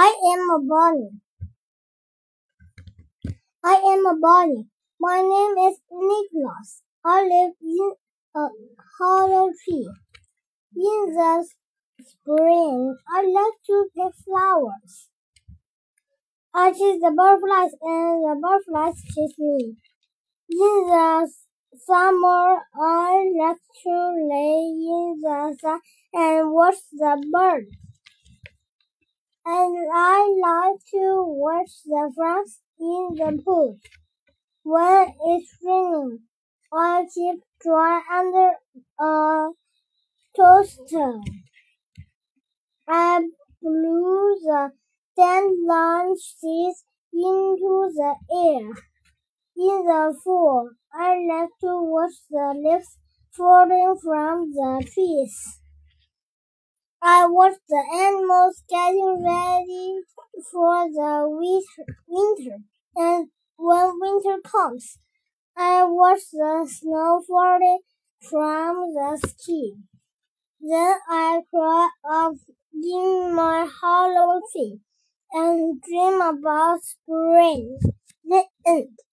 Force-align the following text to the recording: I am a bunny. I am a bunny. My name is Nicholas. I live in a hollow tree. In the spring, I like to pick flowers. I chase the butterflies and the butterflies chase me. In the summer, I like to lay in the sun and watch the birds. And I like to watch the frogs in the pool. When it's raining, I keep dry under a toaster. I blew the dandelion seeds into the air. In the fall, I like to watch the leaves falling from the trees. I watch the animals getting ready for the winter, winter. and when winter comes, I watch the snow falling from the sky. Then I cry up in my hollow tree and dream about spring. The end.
I 0.00 0.14
am 0.32 0.48
a 0.50 0.60
bunny. 0.60 1.10
I 3.64 3.74
am 3.74 4.06
a 4.06 4.16
bunny. 4.16 4.68
My 5.00 5.16
name 5.20 5.54
is 5.66 5.80
Nicholas. 5.90 6.82
I 7.04 7.22
live 7.22 7.54
in 7.60 7.94
a 8.36 8.46
hollow 8.96 9.50
tree. 9.64 9.90
In 10.76 11.14
the 11.16 11.48
spring, 12.00 12.96
I 13.12 13.22
like 13.22 13.58
to 13.66 13.86
pick 13.92 14.14
flowers. 14.24 15.08
I 16.54 16.70
chase 16.70 17.00
the 17.02 17.10
butterflies 17.10 17.74
and 17.82 18.22
the 18.22 18.38
butterflies 18.40 19.02
chase 19.02 19.36
me. 19.36 19.74
In 20.48 20.76
the 20.86 21.28
summer, 21.76 22.60
I 22.80 23.32
like 23.36 23.62
to 23.82 23.96
lay 24.30 24.62
in 24.94 25.18
the 25.20 25.56
sun 25.60 25.80
and 26.14 26.52
watch 26.52 26.76
the 26.92 27.20
birds. 27.32 27.87
And 29.50 29.88
I 29.94 30.28
like 30.42 30.78
to 30.90 31.24
watch 31.26 31.70
the 31.86 32.12
frogs 32.14 32.60
in 32.78 33.14
the 33.14 33.42
pool. 33.42 33.78
When 34.62 35.14
it's 35.24 35.56
raining, 35.64 36.18
I 36.70 37.06
keep 37.14 37.40
dry 37.58 38.02
under 38.12 38.50
a 39.00 39.52
toaster. 40.36 41.20
I 42.86 43.26
blew 43.62 44.36
the 44.42 44.72
dandelion 45.16 46.14
seeds 46.18 46.84
into 47.14 47.90
the 47.96 48.16
air. 48.30 48.68
In 49.56 49.86
the 49.86 50.14
fall, 50.22 50.72
I 50.92 51.24
like 51.26 51.48
to 51.62 51.82
watch 51.84 52.12
the 52.28 52.52
leaves 52.54 52.98
falling 53.32 53.96
from 54.02 54.52
the 54.52 54.86
trees. 54.92 55.57
I 57.02 57.26
watch 57.26 57.54
the 57.68 57.82
animals 57.92 58.62
getting 58.68 59.24
ready 59.24 60.00
for 60.52 60.88
the 60.88 61.28
winter, 61.28 61.94
winter. 62.06 62.58
and 62.94 63.30
when 63.56 63.98
winter 64.00 64.40
comes, 64.44 64.98
I 65.56 65.84
watch 65.84 66.20
the 66.32 66.68
snow 66.70 67.22
falling 67.28 67.80
from 68.20 68.94
the 68.94 69.18
sky. 69.18 69.78
Then 70.60 70.98
I 71.08 71.42
cry 71.50 71.90
up 72.08 72.34
in 72.74 73.34
my 73.34 73.66
hollow 73.66 74.40
tree 74.52 74.80
and 75.32 75.82
dream 75.82 76.20
about 76.20 76.84
spring. 76.84 77.78
The 78.24 78.44
end. 78.66 78.98